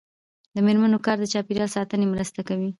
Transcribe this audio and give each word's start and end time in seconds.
د 0.55 0.57
میرمنو 0.65 1.03
کار 1.05 1.17
د 1.19 1.25
چاپیریال 1.33 1.69
ساتنې 1.77 2.05
مرسته 2.13 2.39
کوي. 2.47 2.69